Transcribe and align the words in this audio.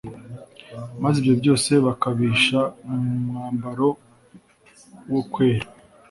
maze 1.01 1.15
ibyo 1.21 1.33
byose 1.41 1.71
bakabihisha 1.85 2.59
mu 2.87 3.01
mwambaro 3.25 3.87
wo 5.11 5.21
kwera; 5.31 5.67